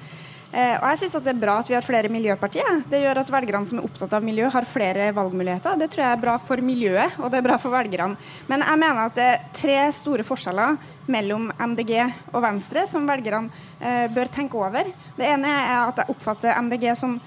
Eh, 0.55 0.77
og 0.79 0.87
jeg 0.93 0.99
synes 1.03 1.25
Det 1.25 1.33
er 1.33 1.41
bra 1.41 1.59
at 1.59 1.71
vi 1.71 1.75
har 1.75 1.83
flere 1.83 2.11
miljøpartier. 2.12 2.83
Det 2.91 3.01
gjør 3.03 3.21
at 3.25 3.31
velgerne 3.35 3.67
som 3.67 3.81
er 3.81 3.87
opptatt 3.89 4.12
av 4.15 4.23
miljø, 4.23 4.47
har 4.53 4.67
flere 4.71 5.09
valgmuligheter. 5.17 5.79
Det 5.81 5.89
tror 5.91 6.05
jeg 6.05 6.15
er 6.15 6.21
bra 6.23 6.35
for 6.39 6.62
miljøet, 6.62 7.17
og 7.19 7.31
det 7.33 7.41
er 7.41 7.47
bra 7.49 7.56
for 7.59 7.75
velgerne. 7.75 8.15
Men 8.47 8.62
jeg 8.62 8.79
mener 8.79 9.01
at 9.03 9.17
det 9.19 9.25
er 9.33 9.49
tre 9.59 9.79
store 9.97 10.27
forskjeller 10.27 10.77
mellom 11.11 11.49
MDG 11.58 11.96
og 12.32 12.44
Venstre 12.44 12.84
som 12.89 13.08
velgerne 13.08 13.51
eh, 13.81 14.06
bør 14.15 14.31
tenke 14.31 14.61
over. 14.61 14.93
Det 15.19 15.27
ene 15.27 15.51
er 15.51 15.81
at 15.89 15.99
jeg 16.05 16.15
oppfatter 16.15 16.63
MDG 16.63 16.87
som 17.03 17.19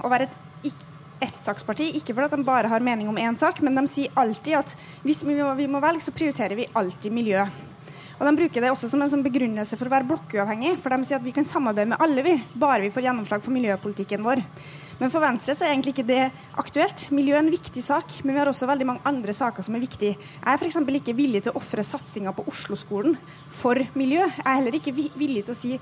å 0.00 0.12
være 0.12 0.28
et 0.28 0.38
ettsaksparti. 1.20 1.90
Ikke 1.98 2.14
fordi 2.14 2.36
de 2.36 2.46
bare 2.46 2.70
har 2.70 2.84
mening 2.84 3.10
om 3.10 3.18
én 3.18 3.38
sak, 3.38 3.60
men 3.60 3.76
de 3.76 3.84
sier 3.90 4.14
alltid 4.16 4.60
at 4.62 4.76
hvis 5.02 5.24
vi 5.26 5.36
må, 5.36 5.50
vi 5.58 5.68
må 5.68 5.82
velge, 5.82 6.06
så 6.06 6.14
prioriterer 6.14 6.56
vi 6.56 6.70
alltid 6.72 7.12
miljø. 7.12 7.44
Og 8.20 8.26
De 8.28 8.36
bruker 8.36 8.60
det 8.60 8.68
også 8.68 8.90
som 8.92 9.00
en 9.00 9.08
sånn 9.08 9.24
begrunnelse 9.24 9.78
for 9.80 9.88
å 9.88 9.94
være 9.94 10.04
blokkuavhengig. 10.10 10.74
For 10.82 10.92
de 10.92 11.08
sier 11.08 11.16
at 11.16 11.24
vi 11.24 11.32
kan 11.32 11.46
samarbeide 11.48 11.94
med 11.94 12.02
alle, 12.04 12.20
vi, 12.26 12.34
bare 12.52 12.84
vi 12.84 12.92
får 12.92 13.06
gjennomslag 13.06 13.40
for 13.40 13.56
miljøpolitikken 13.56 14.26
vår. 14.26 14.42
Men 15.00 15.08
for 15.08 15.24
Venstre 15.24 15.54
så 15.56 15.64
er 15.64 15.70
egentlig 15.72 15.94
ikke 15.94 16.04
det 16.10 16.26
aktuelt. 16.60 17.06
Miljø 17.16 17.32
er 17.32 17.40
en 17.40 17.48
viktig 17.48 17.80
sak, 17.80 18.18
men 18.20 18.34
vi 18.36 18.42
har 18.42 18.50
også 18.50 18.68
veldig 18.68 18.88
mange 18.90 19.08
andre 19.08 19.32
saker 19.32 19.64
som 19.64 19.78
er 19.78 19.80
viktige. 19.86 20.18
Jeg 20.20 20.44
er 20.44 20.60
f.eks. 20.60 20.76
ikke 20.98 21.16
villig 21.16 21.40
til 21.46 21.54
å 21.54 21.62
ofre 21.62 21.84
satsinga 21.88 22.34
på 22.36 22.44
Oslo-skolen 22.52 23.16
for 23.62 23.80
miljø. 23.96 24.26
Jeg 24.26 24.44
er 24.44 24.58
heller 24.58 24.76
ikke 24.76 24.92
villig 24.92 25.46
til 25.46 25.54
å 25.54 25.56
si 25.56 25.72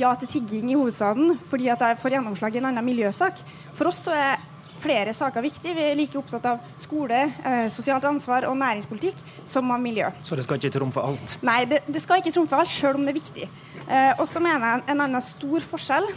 ja 0.00 0.14
til 0.16 0.30
tigging 0.32 0.70
i 0.72 0.78
hovedstaden 0.78 1.34
fordi 1.50 1.68
at 1.68 1.84
jeg 1.84 2.00
får 2.00 2.16
gjennomslag 2.16 2.56
i 2.56 2.62
en 2.62 2.70
annen 2.70 2.88
miljøsak. 2.88 3.44
For 3.76 3.92
oss 3.92 4.00
så 4.06 4.16
er 4.16 4.40
flere 4.82 5.14
saker 5.16 5.44
viktig. 5.44 5.74
Vi 5.76 5.84
er 5.86 5.98
like 5.98 6.18
opptatt 6.18 6.46
av 6.50 6.62
skole, 6.82 7.24
eh, 7.44 7.66
sosialt 7.72 8.04
ansvar 8.08 8.48
og 8.50 8.56
næringspolitikk 8.60 9.20
som 9.48 9.70
av 9.70 9.80
miljø. 9.80 10.10
Så 10.22 10.36
det 10.36 10.44
skal 10.46 10.58
ikke 10.58 10.74
trumfe 10.78 11.02
alt? 11.02 11.36
Nei, 11.46 11.64
det, 11.70 11.82
det 11.86 12.02
skal 12.02 12.22
ikke 12.22 12.34
trumfe 12.34 12.58
alt, 12.58 12.72
sjøl 12.72 12.98
om 12.98 13.06
det 13.06 13.14
er 13.14 13.20
viktig. 13.20 13.48
Eh, 13.86 14.12
og 14.18 14.26
så 14.30 14.42
mener 14.42 14.66
jeg 14.66 14.86
en 14.94 15.04
annen 15.06 15.24
stor 15.24 15.68
forskjell. 15.72 16.08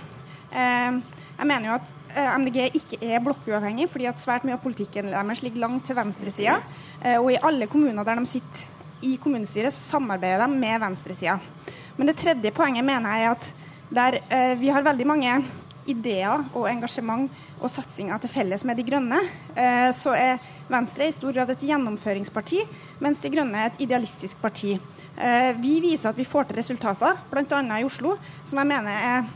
Eh, 0.51 1.01
jeg 1.35 1.49
mener 1.49 1.69
jo 1.69 1.75
at 1.77 1.91
eh, 2.15 2.31
MDG 2.39 2.61
ikke 2.79 3.01
er 3.03 3.23
blokkuavhengig, 3.23 3.89
fordi 3.91 4.07
at 4.09 4.21
svært 4.21 4.45
mye 4.47 4.57
av 4.57 4.63
politikken 4.63 5.11
deres 5.11 5.43
ligger 5.45 5.65
langt 5.65 5.85
til 5.89 5.97
venstresida. 5.97 6.61
Eh, 7.01 7.17
og 7.19 7.31
i 7.33 7.41
alle 7.41 7.67
kommuner 7.71 8.07
der 8.07 8.21
de 8.21 8.29
sitter 8.29 8.71
i 9.05 9.17
kommunestyret, 9.21 9.75
samarbeider 9.75 10.45
de 10.45 10.55
med 10.55 10.81
venstresida. 10.81 11.37
Men 11.97 12.09
det 12.09 12.17
tredje 12.19 12.51
poenget 12.55 12.85
mener 12.87 13.15
jeg 13.15 13.27
er 13.27 13.35
at 13.35 13.51
der 13.95 14.17
eh, 14.33 14.55
vi 14.59 14.71
har 14.73 14.83
veldig 14.85 15.07
mange 15.07 15.35
ideer 15.91 16.43
og 16.53 16.67
engasjement 16.69 17.29
og 17.59 17.71
satsinger 17.71 18.19
til 18.21 18.31
felles 18.31 18.65
med 18.67 18.79
De 18.79 18.85
Grønne, 18.87 19.21
eh, 19.55 19.89
så 19.95 20.15
er 20.17 20.43
Venstre 20.69 21.07
i 21.07 21.15
stor 21.15 21.33
grad 21.35 21.53
et 21.53 21.65
gjennomføringsparti, 21.69 22.63
mens 23.03 23.21
De 23.21 23.31
Grønne 23.33 23.61
er 23.61 23.71
et 23.71 23.81
idealistisk 23.85 24.41
parti. 24.41 24.75
Eh, 25.15 25.51
vi 25.61 25.77
viser 25.83 26.09
at 26.11 26.17
vi 26.17 26.27
får 26.27 26.49
til 26.49 26.59
resultater, 26.59 27.17
bl.a. 27.31 27.61
i 27.79 27.87
Oslo, 27.87 28.17
som 28.45 28.59
jeg 28.59 28.71
mener 28.73 28.91
er 28.91 29.33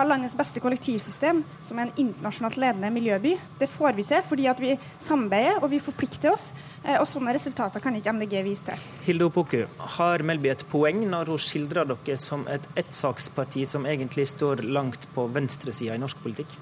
har 0.00 0.08
landets 0.08 0.36
beste 0.36 0.60
kollektivsystem, 0.64 1.42
som 1.66 1.78
er 1.78 1.88
en 1.88 2.00
internasjonalt 2.06 2.56
ledende 2.60 2.90
miljøby. 2.94 3.34
Det 3.60 3.68
får 3.68 3.96
vi 3.98 4.06
til 4.08 4.24
fordi 4.26 4.48
at 4.48 4.60
vi 4.62 4.74
samarbeider 5.06 5.60
og 5.60 5.70
vi 5.72 5.82
forplikter 5.84 6.32
oss. 6.32 6.48
Eh, 6.84 6.96
og 6.96 7.06
Sånne 7.10 7.34
resultater 7.36 7.82
kan 7.84 7.96
ikke 7.98 8.14
MDG 8.16 8.40
vise 8.46 8.70
til. 8.70 8.88
Hilde 9.04 9.28
Opoku, 9.28 9.64
har 9.98 10.24
Melby 10.24 10.52
et 10.54 10.64
poeng 10.70 11.04
når 11.10 11.34
hun 11.34 11.44
skildrer 11.44 11.88
dere 11.90 12.16
som 12.20 12.46
et 12.48 12.66
ettsaksparti 12.80 13.66
som 13.68 13.86
egentlig 13.88 14.28
står 14.32 14.64
langt 14.64 15.08
på 15.14 15.28
venstresida 15.34 15.98
i 15.98 16.02
norsk 16.02 16.22
politikk? 16.24 16.56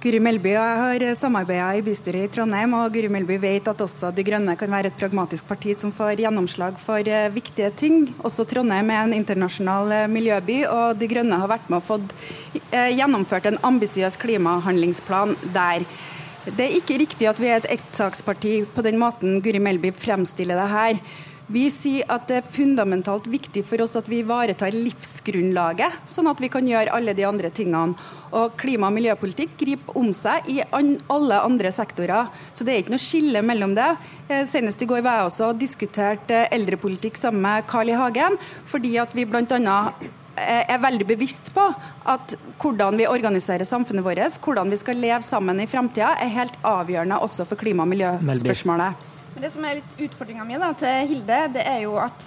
Guri 0.00 0.16
Melby 0.16 0.54
har 0.56 1.02
samarbeida 1.12 1.74
i 1.76 1.82
bystyret 1.84 2.24
i 2.24 2.28
Trondheim, 2.32 2.72
og 2.72 2.94
Guri 2.94 3.10
Melby 3.12 3.36
vet 3.36 3.66
at 3.68 3.82
også 3.84 4.08
De 4.16 4.22
Grønne 4.24 4.54
kan 4.56 4.72
være 4.72 4.88
et 4.88 4.96
pragmatisk 4.96 5.44
parti 5.44 5.74
som 5.76 5.92
får 5.92 6.22
gjennomslag 6.22 6.78
for 6.80 7.04
eh, 7.04 7.26
viktige 7.34 7.68
ting. 7.76 8.06
Også 8.24 8.46
Trondheim 8.48 8.88
er 8.88 9.02
en 9.02 9.12
internasjonal 9.18 9.92
eh, 9.92 10.06
miljøby, 10.08 10.62
og 10.72 10.96
De 10.96 11.08
Grønne 11.10 11.36
har 11.42 11.52
vært 11.52 11.68
med 11.68 11.82
og 11.82 11.88
fått 11.90 12.14
eh, 12.70 12.94
gjennomført 12.96 13.50
en 13.50 13.60
ambisiøs 13.68 14.16
klimahandlingsplan 14.24 15.36
der. 15.52 15.84
Det 16.48 16.64
er 16.64 16.78
ikke 16.80 17.02
riktig 17.04 17.28
at 17.28 17.44
vi 17.44 17.52
er 17.52 17.60
et 17.60 17.74
ettsaksparti 17.76 18.62
på 18.72 18.86
den 18.88 18.96
måten 19.02 19.42
Guri 19.44 19.60
Melby 19.60 19.92
fremstiller 19.92 20.62
det 20.62 20.70
her. 20.72 21.04
Vi 21.50 21.64
sier 21.74 22.06
at 22.14 22.28
det 22.30 22.36
er 22.38 22.46
fundamentalt 22.46 23.24
viktig 23.26 23.64
for 23.66 23.82
oss 23.82 23.96
at 23.98 24.06
vi 24.10 24.20
ivaretar 24.22 24.70
livsgrunnlaget, 24.70 25.96
sånn 26.06 26.30
at 26.30 26.38
vi 26.38 26.50
kan 26.52 26.66
gjøre 26.68 26.92
alle 26.94 27.14
de 27.18 27.24
andre 27.26 27.50
tingene. 27.50 27.98
Og 28.30 28.54
klima- 28.60 28.86
og 28.86 28.94
miljøpolitikk 28.94 29.56
griper 29.58 29.98
om 29.98 30.12
seg 30.14 30.46
i 30.46 30.60
alle 30.70 31.40
andre 31.42 31.72
sektorer. 31.74 32.30
Så 32.54 32.62
det 32.62 32.76
er 32.76 32.84
ikke 32.84 32.94
noe 32.94 33.02
skille 33.02 33.42
mellom 33.42 33.74
det. 33.74 33.88
Eh, 34.28 34.44
senest 34.46 34.82
i 34.82 34.86
går 34.86 35.02
var 35.02 35.18
jeg 35.18 35.32
også 35.32 35.50
og 35.50 35.58
diskuterte 35.58 36.44
eldrepolitikk 36.54 37.18
sammen 37.18 37.42
med 37.42 37.66
Carl 37.66 37.90
I. 37.90 37.98
Hagen, 37.98 38.38
fordi 38.70 38.94
at 39.02 39.10
vi 39.18 39.26
bl.a 39.26 39.42
eh, 39.50 40.62
er 40.70 40.78
veldig 40.86 41.10
bevisst 41.10 41.50
på 41.56 41.66
at 42.14 42.38
hvordan 42.62 43.02
vi 43.02 43.10
organiserer 43.10 43.66
samfunnet 43.66 44.06
vårt, 44.06 44.38
hvordan 44.38 44.70
vi 44.70 44.78
skal 44.78 45.02
leve 45.02 45.26
sammen 45.26 45.58
i 45.58 45.66
framtida, 45.66 46.14
er 46.14 46.36
helt 46.38 46.62
avgjørende 46.62 47.18
også 47.18 47.50
for 47.50 47.58
klima- 47.58 47.82
og 47.82 47.96
miljøspørsmålet. 47.96 49.09
Men 49.34 49.44
det 49.44 49.52
som 49.54 49.64
er 49.64 49.78
litt 49.78 50.04
utfordringa 50.08 50.44
mi 50.46 50.58
til 50.80 51.08
Hilde, 51.10 51.40
det 51.54 51.64
er 51.66 51.82
jo 51.84 51.96
at 52.02 52.24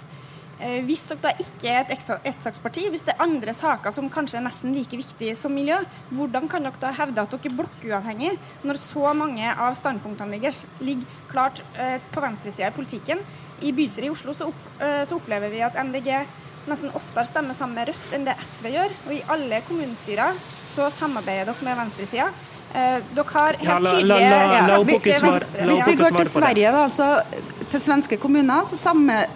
eh, 0.58 0.80
hvis 0.86 1.04
dere 1.10 1.20
da 1.26 1.32
ikke 1.44 1.72
er 1.72 1.82
et 1.82 2.06
ettsaksparti, 2.32 2.86
hvis 2.92 3.04
det 3.04 3.14
er 3.14 3.24
andre 3.24 3.54
saker 3.56 3.92
som 3.92 4.08
kanskje 4.12 4.40
er 4.40 4.46
nesten 4.46 4.72
like 4.76 4.96
viktige 4.96 5.36
som 5.36 5.52
miljø, 5.52 5.82
hvordan 6.14 6.48
kan 6.48 6.64
dere 6.64 6.80
da 6.80 6.94
hevde 6.96 7.24
at 7.24 7.34
dere 7.36 7.50
er 7.50 7.58
blokkuavhengige 7.58 8.38
når 8.64 8.80
så 8.80 9.12
mange 9.16 9.52
av 9.52 9.76
standpunktene 9.76 10.40
deres 10.40 10.64
ligger 10.80 11.20
klart 11.32 11.60
eh, 11.76 12.00
på 12.14 12.24
venstresida 12.24 12.72
i 12.72 12.78
politikken? 12.78 13.20
I 13.64 13.72
bystyret 13.72 14.08
i 14.08 14.14
Oslo 14.14 14.32
så, 14.34 14.48
opp, 14.50 14.64
eh, 14.80 15.04
så 15.08 15.20
opplever 15.20 15.52
vi 15.52 15.62
at 15.64 15.76
MDG 15.76 16.10
nesten 16.64 16.92
oftere 16.96 17.28
stemmer 17.28 17.56
sammen 17.56 17.76
med 17.78 17.90
Rødt 17.90 18.16
enn 18.16 18.24
det 18.26 18.38
SV 18.56 18.70
gjør. 18.72 18.96
Og 19.06 19.12
i 19.12 19.22
alle 19.34 19.60
kommunestyrer 19.68 20.40
så 20.72 20.88
samarbeider 20.92 21.52
dere 21.52 21.68
med 21.68 21.80
venstresida. 21.82 22.30
Eh, 22.74 23.02
dere 23.14 23.24
har 23.30 23.56
helt 23.60 23.86
tydelige 23.86 24.20
ja, 24.20 24.78
hvis, 24.82 25.04
hvis, 25.04 25.82
vi 25.86 25.94
går 26.00 26.16
til 26.16 26.30
Sverige, 26.32 26.72
da, 26.74 26.86
så 26.90 27.06
til 27.70 27.82
svenske 27.82 28.18
kommuner 28.18 28.66
så 28.66 28.78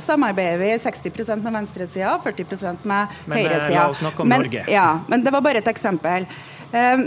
samarbeider 0.03 0.59
vi 0.59 0.73
60 0.83 1.31
med 1.45 1.55
venstresida 1.55 2.17
og 2.17 2.27
40 2.27 2.75
med 2.83 3.15
høyresida. 3.31 3.31
Men 3.31 3.77
la 3.77 3.87
oss 3.87 4.03
snakke 4.03 4.25
om 4.25 4.31
men, 4.33 4.43
Norge. 4.43 4.65
Ja, 4.73 4.89
men 5.07 5.23
det 5.23 5.33
var 5.35 5.45
bare 5.47 5.63
et 5.63 5.71
eksempel. 5.71 6.27
Um, 6.73 7.07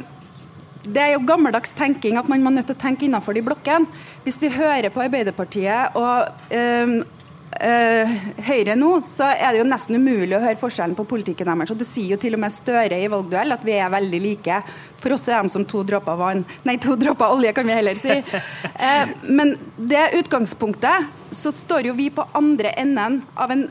det 0.88 1.04
er 1.04 1.12
jo 1.14 1.26
gammeldags 1.28 1.76
tenking 1.78 2.18
at 2.18 2.32
man 2.32 2.44
må 2.44 2.56
nødt 2.56 2.72
til 2.72 2.80
å 2.80 2.82
tenke 2.82 3.06
innenfor 3.10 3.36
de 3.36 3.44
blokkene. 3.46 4.04
Hvis 4.24 4.40
vi 4.42 4.54
hører 4.56 4.88
på 4.94 5.04
Arbeiderpartiet 5.04 6.00
og 6.00 6.32
um, 6.56 7.02
uh, 7.62 8.13
Høyre 8.48 8.75
nå, 8.77 8.89
så 9.08 9.30
er 9.32 9.53
det 9.53 9.62
jo 9.62 9.68
nesten 9.70 9.98
umulig 10.01 10.36
å 10.38 10.41
høre 10.44 10.60
forskjellen 10.60 10.96
på 10.98 11.06
politikken 11.10 11.50
deres. 11.51 11.74
Og 11.74 11.80
det 11.80 11.88
sier 11.89 12.15
jo 12.15 12.20
til 12.22 12.38
og 12.38 12.41
med 12.44 12.53
Støre 12.53 13.00
i 13.00 13.10
valgduell 13.12 13.56
at 13.56 13.65
vi 13.65 13.77
er 13.77 13.94
veldig 13.94 14.22
like. 14.24 14.62
For 15.01 15.15
oss 15.15 15.30
er 15.30 15.41
de 15.41 15.53
som 15.53 15.65
to 15.68 15.84
dråper 15.88 16.20
vann. 16.20 16.46
Nei, 16.68 16.77
to 16.82 16.98
dråper 17.00 17.36
olje, 17.36 17.53
kan 17.58 17.68
vi 17.68 17.77
heller 17.77 17.98
si. 18.00 18.18
Uh, 18.22 19.13
men 19.38 19.56
det 19.77 20.10
utgangspunktet, 20.22 21.12
så 21.32 21.53
står 21.56 21.91
jo 21.91 21.98
vi 21.98 22.10
på 22.13 22.27
andre 22.38 22.74
enden 22.82 23.22
av 23.39 23.53
en 23.53 23.68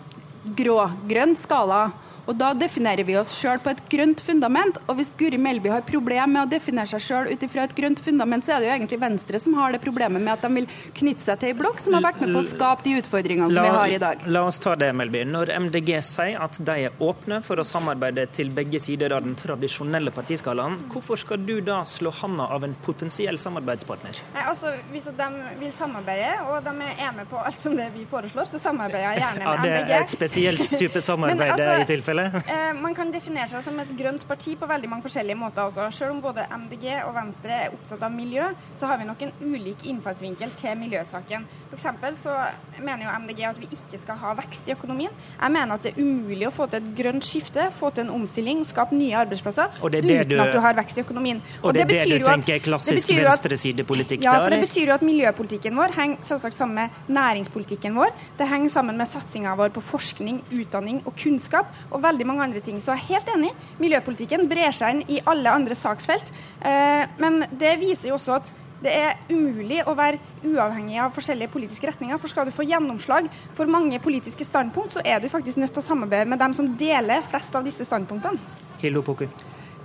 grå-grønn 0.56 1.36
skala. 1.36 1.90
Og 2.30 2.36
Da 2.38 2.52
definerer 2.54 3.02
vi 3.02 3.16
oss 3.18 3.32
sjøl 3.34 3.58
på 3.58 3.72
et 3.72 3.80
grønt 3.90 4.20
fundament. 4.22 4.76
Og 4.86 5.00
hvis 5.00 5.10
Guri 5.18 5.38
Melby 5.40 5.72
har 5.72 5.82
problemer 5.86 6.30
med 6.30 6.44
å 6.44 6.50
definere 6.50 6.86
seg 6.92 7.02
sjøl 7.02 7.30
ut 7.32 7.42
ifra 7.42 7.64
et 7.66 7.74
grønt 7.74 7.98
fundament, 8.04 8.46
så 8.46 8.54
er 8.54 8.62
det 8.62 8.68
jo 8.68 8.74
egentlig 8.76 8.98
Venstre 9.02 9.40
som 9.42 9.56
har 9.58 9.74
det 9.74 9.80
problemet 9.82 10.22
med 10.22 10.30
at 10.36 10.44
de 10.46 10.50
vil 10.60 10.68
knytte 11.00 11.24
seg 11.24 11.40
til 11.40 11.50
ei 11.50 11.56
blokk 11.58 11.82
som 11.82 11.96
har 11.98 12.04
vært 12.04 12.20
med 12.22 12.30
på 12.36 12.42
å 12.42 12.46
skape 12.46 12.86
de 12.86 12.94
utfordringene 13.00 13.50
som 13.50 13.66
vi 13.66 13.72
har 13.74 13.94
i 13.96 13.98
dag. 14.02 14.22
La 14.30 14.44
oss 14.46 14.60
ta 14.62 14.76
det, 14.78 14.92
Melby. 14.94 15.24
Når 15.26 15.50
MDG 15.66 15.90
sier 16.06 16.38
at 16.44 16.60
de 16.70 16.76
er 16.86 17.02
åpne 17.02 17.40
for 17.46 17.58
å 17.58 17.66
samarbeide 17.66 18.28
til 18.36 18.52
begge 18.54 18.78
sider 18.82 19.16
av 19.16 19.26
den 19.26 19.34
tradisjonelle 19.40 20.14
partiskalaen, 20.14 20.78
hvorfor 20.94 21.18
skal 21.24 21.42
du 21.42 21.56
da 21.66 21.80
slå 21.88 22.14
handa 22.20 22.46
av 22.54 22.68
en 22.68 22.76
potensiell 22.86 23.40
samarbeidspartner? 23.42 24.22
Nei, 24.36 24.46
altså, 24.52 24.76
Hvis 24.92 25.10
de 25.18 25.28
vil 25.58 25.74
samarbeide, 25.74 26.30
og 26.46 26.62
de 26.62 26.76
er 26.94 27.12
med 27.16 27.26
på 27.30 27.42
alt 27.42 27.58
som 27.60 27.74
det 27.78 27.90
vi 27.96 28.06
foreslår, 28.10 28.46
så 28.52 28.62
samarbeider 28.62 29.08
jeg 29.08 29.24
gjerne 29.24 29.42
med 29.42 29.64
MDG. 29.64 29.74
Ja, 29.74 29.84
Det 29.90 29.98
er 29.98 30.06
et 30.06 30.14
spesielt 30.14 30.72
type 30.78 31.02
samarbeid 31.10 31.56
altså, 31.56 31.74
i 31.82 31.90
tilfelle? 31.90 32.19
Eh, 32.40 32.72
man 32.80 32.94
kan 32.96 33.12
definere 33.12 33.48
seg 33.50 33.64
som 33.64 33.78
et 33.82 33.90
grønt 33.98 34.26
parti 34.28 34.56
på 34.58 34.68
veldig 34.70 34.90
mange 34.90 35.06
forskjellige 35.06 35.38
måter 35.38 35.68
også. 35.68 35.88
Selv 35.94 36.14
om 36.14 36.20
både 36.24 36.46
MDG 36.50 36.86
og 37.06 37.14
Venstre 37.16 37.56
er 37.66 37.74
opptatt 37.76 38.04
av 38.06 38.14
miljø, 38.14 38.50
så 38.80 38.90
har 38.90 39.00
vi 39.00 39.08
nok 39.08 39.24
en 39.26 39.32
ulik 39.40 39.86
innfallsvinkel 39.90 40.52
til 40.60 40.78
miljøsaken. 40.80 41.46
F.eks. 41.70 42.22
så 42.24 42.34
mener 42.82 43.06
jo 43.06 43.12
MDG 43.24 43.42
at 43.46 43.60
vi 43.60 43.68
ikke 43.70 44.00
skal 44.02 44.18
ha 44.18 44.32
vekst 44.40 44.66
i 44.68 44.74
økonomien. 44.74 45.12
Jeg 45.36 45.54
mener 45.54 45.76
at 45.76 45.84
det 45.86 45.92
er 45.94 46.02
umulig 46.02 46.48
å 46.48 46.52
få 46.54 46.66
til 46.70 46.80
et 46.80 46.88
grønt 46.98 47.26
skifte, 47.26 47.68
få 47.76 47.92
til 47.94 48.08
en 48.08 48.14
omstilling, 48.16 48.64
skape 48.66 48.96
nye 48.98 49.14
arbeidsplasser 49.20 49.78
uten 49.78 50.08
du, 50.28 50.34
at 50.42 50.52
du 50.54 50.58
har 50.62 50.74
vekst 50.78 50.98
i 50.98 51.04
økonomien. 51.04 51.42
Og, 51.60 51.70
og 51.70 51.76
det, 51.76 51.86
det 51.90 52.00
er 52.00 52.10
det 52.10 52.18
du 52.24 52.26
tenker 52.26 52.56
er 52.56 52.64
klassisk 52.64 53.12
venstresidepolitikk? 53.14 54.24
Ja, 54.26 54.38
for 54.42 54.54
det 54.54 54.62
betyr 54.66 54.90
jo 54.90 54.96
at 54.96 55.06
miljøpolitikken 55.06 55.78
vår 55.78 55.94
henger 55.96 56.26
selvsagt 56.26 56.58
sammen 56.58 56.80
med 56.80 57.14
næringspolitikken 57.14 57.94
vår. 57.96 58.10
Det 58.38 58.48
henger 58.50 58.74
sammen 58.74 58.98
med 58.98 59.10
satsinga 59.10 59.54
vår 59.58 59.74
på 59.76 59.84
forskning, 59.92 60.42
utdanning 60.50 61.02
og 61.04 61.14
kunnskap. 61.20 61.70
og 61.90 61.99
veldig 62.02 62.26
mange 62.28 62.46
andre 62.46 62.62
ting. 62.64 62.80
Så 62.80 62.94
jeg 62.94 63.02
er 63.02 63.10
helt 63.14 63.34
enig. 63.34 63.52
Miljøpolitikken 63.82 64.48
brer 64.50 64.74
seg 64.76 64.96
inn 64.96 65.04
i 65.18 65.20
alle 65.30 65.52
andre 65.52 65.76
saksfelt. 65.78 66.32
Eh, 66.60 67.04
men 67.20 67.44
det 67.60 67.76
viser 67.82 68.10
jo 68.10 68.18
også 68.18 68.38
at 68.38 68.50
det 68.80 68.92
er 68.96 69.18
umulig 69.28 69.82
å 69.84 69.92
være 69.96 70.18
uavhengig 70.48 70.96
av 71.04 71.12
forskjellige 71.12 71.52
politiske 71.52 71.90
retninger. 71.90 72.20
For 72.20 72.32
skal 72.32 72.48
du 72.48 72.54
få 72.56 72.64
gjennomslag 72.64 73.28
for 73.56 73.68
mange 73.70 74.00
politiske 74.00 74.46
standpunkt, 74.48 74.96
så 74.96 75.04
er 75.04 75.20
du 75.20 75.28
faktisk 75.32 75.60
nødt 75.60 75.74
til 75.76 75.82
å 75.82 75.88
samarbeide 75.90 76.30
med 76.32 76.40
dem 76.40 76.56
som 76.56 76.72
deler 76.80 77.24
flest 77.28 77.56
av 77.56 77.66
disse 77.68 77.84
standpunktene. 77.88 78.40
Hildo 78.80 79.04
Poker. 79.04 79.28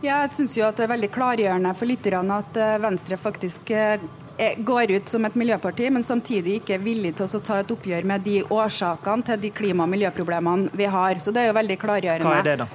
Ja, 0.03 0.21
jeg 0.23 0.31
syns 0.35 0.55
jo 0.55 0.65
at 0.67 0.77
det 0.77 0.85
er 0.85 0.91
veldig 0.91 1.11
klargjørende 1.11 1.71
for 1.75 1.89
lytterne 1.89 2.39
at 2.43 2.57
eh, 2.59 2.77
Venstre 2.83 3.17
faktisk 3.19 3.71
eh, 3.73 3.99
går 4.57 4.91
ut 4.91 5.09
som 5.09 5.25
et 5.25 5.35
miljøparti, 5.35 5.89
men 5.89 6.03
samtidig 6.03 6.59
ikke 6.59 6.75
er 6.75 6.83
villig 6.83 7.13
til 7.15 7.27
å 7.27 7.43
ta 7.43 7.59
et 7.61 7.71
oppgjør 7.71 8.07
med 8.07 8.25
de 8.27 8.41
årsakene 8.43 9.25
til 9.29 9.39
de 9.45 9.51
klima- 9.55 9.85
og 9.87 9.93
miljøproblemene 9.93 10.69
vi 10.73 10.89
har. 10.91 11.21
Så 11.23 11.31
det 11.31 11.43
er 11.43 11.51
jo 11.51 11.59
veldig 11.59 11.79
klargjørende. 11.79 12.27
Hva 12.27 12.41
er 12.41 12.49
det, 12.49 12.57
da? 12.65 12.67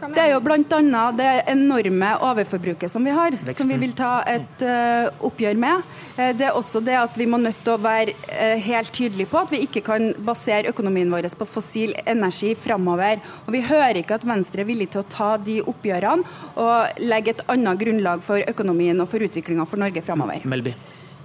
Det 0.00 0.22
er 0.22 0.30
jo 0.32 0.40
bl.a. 0.40 1.02
det 1.12 1.30
enorme 1.52 2.10
overforbruket 2.24 2.92
som 2.92 3.04
vi 3.04 3.12
har, 3.12 3.34
Veksten. 3.36 3.56
som 3.58 3.72
vi 3.72 3.78
vil 3.82 3.92
ta 3.96 4.12
et 4.28 4.64
uh, 4.64 5.10
oppgjør 5.28 5.58
med. 5.60 5.84
Uh, 6.16 6.30
det 6.36 6.46
er 6.48 6.56
også 6.56 6.80
det 6.84 6.96
at 6.96 7.18
vi 7.20 7.26
må 7.28 7.40
nødt 7.40 7.60
til 7.64 7.74
å 7.74 7.82
være 7.84 8.14
uh, 8.30 8.56
helt 8.64 8.92
tydelige 8.96 9.28
på 9.30 9.42
at 9.42 9.52
vi 9.52 9.62
ikke 9.66 9.84
kan 9.86 10.10
basere 10.24 10.72
økonomien 10.72 11.12
vår 11.12 11.28
på 11.36 11.48
fossil 11.48 11.92
energi 12.08 12.54
framover. 12.58 13.20
Og 13.46 13.52
vi 13.56 13.64
hører 13.68 14.00
ikke 14.00 14.16
at 14.16 14.28
Venstre 14.28 14.64
er 14.64 14.70
villig 14.70 14.88
til 14.94 15.04
å 15.04 15.10
ta 15.10 15.34
de 15.40 15.60
oppgjørene 15.60 16.56
og 16.60 17.04
legge 17.04 17.36
et 17.36 17.44
annet 17.52 17.84
grunnlag 17.84 18.24
for 18.24 18.40
økonomien 18.48 19.04
og 19.04 19.12
for 19.12 19.28
utviklinga 19.28 19.68
for 19.68 19.84
Norge 19.84 20.04
framover. 20.06 20.48
Melby. 20.48 20.74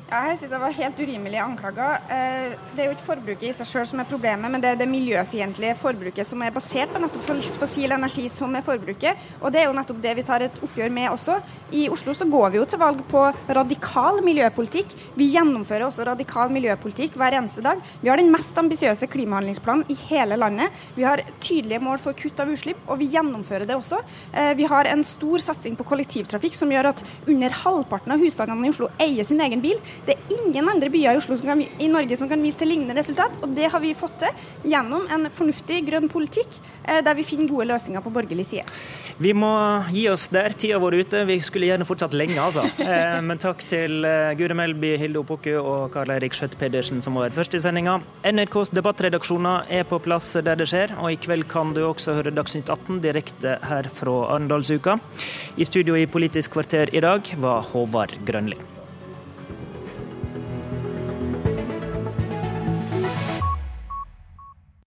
Ja, 0.06 0.20
jeg 0.30 0.38
synes 0.38 0.52
det 0.54 0.58
var 0.62 0.74
helt 0.78 1.00
urimelig 1.02 1.40
anklaga. 1.42 1.86
Eh, 2.14 2.52
det 2.76 2.84
er 2.84 2.92
jo 2.92 2.94
ikke 2.94 3.08
forbruket 3.08 3.46
i 3.48 3.54
seg 3.58 3.66
selv 3.66 3.88
som 3.90 4.02
er 4.04 4.06
problemet, 4.06 4.52
men 4.54 4.62
det 4.62 4.70
er 4.70 4.78
det 4.78 4.86
miljøfiendtlige 4.86 5.74
forbruket 5.82 6.30
som 6.30 6.44
er 6.46 6.54
basert 6.54 6.92
på 6.94 7.00
nettopp 7.02 7.32
fossil 7.64 7.96
energi 7.96 8.28
som 8.30 8.54
er 8.54 8.62
forbruket. 8.68 9.24
Og 9.42 9.50
det 9.50 9.64
er 9.64 9.66
jo 9.66 9.74
nettopp 9.74 10.04
det 10.04 10.14
vi 10.20 10.26
tar 10.28 10.46
et 10.46 10.60
oppgjør 10.62 10.94
med 10.94 11.10
også. 11.10 11.40
I 11.74 11.88
Oslo 11.90 12.14
så 12.14 12.28
går 12.30 12.54
vi 12.54 12.60
jo 12.60 12.68
til 12.70 12.82
valg 12.84 13.02
på 13.10 13.24
radikal 13.58 14.22
miljøpolitikk. 14.22 14.94
Vi 15.18 15.32
gjennomfører 15.34 15.88
også 15.88 16.06
radikal 16.06 16.54
miljøpolitikk 16.54 17.18
hver 17.18 17.40
eneste 17.40 17.66
dag. 17.66 17.82
Vi 18.04 18.14
har 18.14 18.22
den 18.22 18.30
mest 18.30 18.54
ambisiøse 18.62 19.10
klimahandlingsplanen 19.10 19.90
i 19.90 19.98
hele 20.06 20.38
landet. 20.38 20.70
Vi 20.94 21.08
har 21.08 21.26
tydelige 21.42 21.82
mål 21.82 21.98
for 22.06 22.14
kutt 22.14 22.46
av 22.46 22.54
utslipp, 22.54 22.86
og 22.86 23.02
vi 23.02 23.10
gjennomfører 23.10 23.66
det 23.66 23.80
også. 23.80 24.04
Eh, 24.38 24.54
vi 24.54 24.70
har 24.70 24.86
en 24.86 25.02
stor 25.04 25.42
satsing 25.50 25.82
på 25.82 25.90
kollektivtrafikk 25.90 26.62
som 26.62 26.70
gjør 26.70 26.94
at 26.94 27.04
under 27.26 27.60
halvparten 27.66 28.14
av 28.14 28.22
husstandene 28.22 28.70
i 28.70 28.76
Oslo 28.78 28.94
eier 29.02 29.26
sin 29.26 29.42
egen 29.42 29.66
bil. 29.66 29.82
Det 30.06 30.16
er 30.16 30.36
ingen 30.40 30.72
andre 30.72 30.90
byer 30.94 31.16
i, 31.16 31.22
Oslo 31.22 31.38
kan, 31.44 31.62
i 31.62 31.90
Norge 31.92 32.18
som 32.18 32.32
kan 32.32 32.42
vise 32.44 32.62
til 32.62 32.72
lignende 32.72 32.98
resultat, 32.98 33.36
og 33.44 33.56
det 33.58 33.70
har 33.74 33.84
vi 33.84 33.96
fått 33.98 34.18
til 34.24 34.72
gjennom 34.72 35.08
en 35.12 35.30
fornuftig 35.34 35.84
grønn 35.88 36.10
politikk 36.12 36.60
eh, 36.86 37.02
der 37.06 37.18
vi 37.18 37.28
finner 37.28 37.52
gode 37.52 37.70
løsninger 37.74 38.04
på 38.06 38.14
borgerlig 38.16 38.48
side. 38.50 38.66
Vi 39.22 39.32
må 39.36 39.52
gi 39.96 40.08
oss 40.12 40.28
der. 40.34 40.52
Tida 40.60 40.76
vår 40.82 40.98
ute. 41.06 41.22
Vi 41.28 41.38
skulle 41.44 41.70
gjerne 41.70 41.88
fortsatt 41.88 42.16
lenge, 42.16 42.40
altså. 42.42 42.68
Eh, 42.86 43.18
men 43.26 43.40
takk 43.42 43.64
til 43.68 44.06
Guri 44.38 44.46
Gure 44.46 44.54
Melby, 44.54 44.92
Hilde 45.02 45.18
Opoku 45.24 45.56
og 45.58 45.88
Karl 45.96 46.12
Eirik 46.14 46.36
Skjøtt 46.38 46.54
Pedersen 46.60 47.02
som 47.02 47.18
var 47.18 47.34
først 47.34 47.58
i 47.58 47.62
sendinga. 47.64 47.96
NRKs 48.22 48.70
debattredaksjoner 48.78 49.72
er 49.74 49.88
på 49.90 49.98
plass 50.06 50.30
der 50.46 50.60
det 50.60 50.70
skjer, 50.70 50.94
og 51.02 51.10
i 51.10 51.18
kveld 51.18 51.48
kan 51.50 51.74
du 51.74 51.82
også 51.88 52.20
høre 52.20 52.36
Dagsnytt 52.36 52.70
18 52.70 53.02
direkte 53.02 53.58
her 53.66 53.90
fra 53.90 54.16
Arendalsuka. 54.36 55.00
I 55.58 55.66
studio 55.66 55.98
i 55.98 56.06
Politisk 56.06 56.54
kvarter 56.60 56.94
i 56.94 57.04
dag 57.04 57.36
var 57.42 57.66
Håvard 57.74 58.14
Grønli. 58.28 58.75